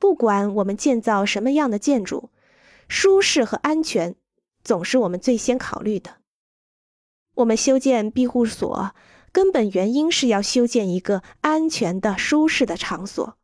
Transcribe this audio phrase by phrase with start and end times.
[0.00, 2.30] 不管我们建造什么样的建筑，
[2.88, 4.16] 舒适和安全
[4.64, 6.16] 总是我们最先考虑的。
[7.34, 8.94] 我们修建庇护所，
[9.30, 13.36] 根本原因是要修建一个安全的、舒适的场所，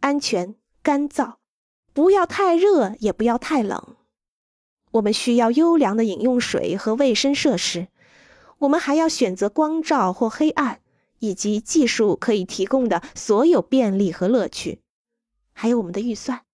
[0.00, 1.36] 安全、干燥，
[1.92, 3.96] 不要太热，也不要太冷。
[4.90, 7.86] 我们需要优良的饮用水和卫生设施。
[8.58, 10.80] 我们还要选择光照或黑暗，
[11.20, 14.80] 以及技术可以提供的所有便利和乐趣，
[15.54, 16.44] 还有我们的预算。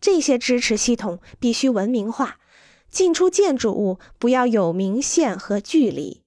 [0.00, 2.38] 这些支持系统必须文明化。
[2.90, 6.22] 进出建筑物不要有明线和距离。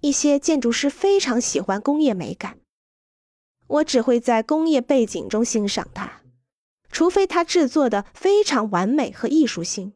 [0.00, 2.60] 一些建筑师非常喜欢工业美感，
[3.66, 6.22] 我只会在工业背景中欣赏它，
[6.90, 9.92] 除非它制作的非常完美和艺术性。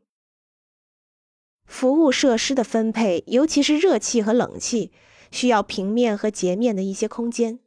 [1.64, 4.92] 服务设施的分配，尤其是热气和冷气，
[5.30, 7.60] 需要平面和截面的一些空间。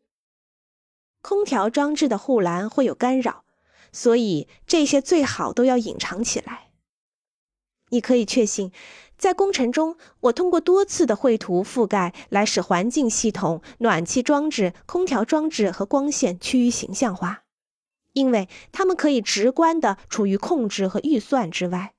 [1.22, 3.44] 空调装置的护栏会有干扰，
[3.92, 6.70] 所以这些最好都要隐藏起来。
[7.90, 8.72] 你可以确信，
[9.18, 17.44] 在工程中，我通过多次的绘图覆盖来使环境系统、暖气装置、空调装置和光线趋于形象化，
[18.14, 21.94] 因为它们可以直观地处于控制和预算之外。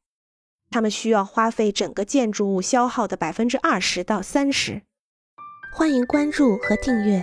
[0.70, 4.80] 它们需要花费整个建筑物消耗的百分之二十到三十。
[5.76, 7.22] 欢迎关注和订阅，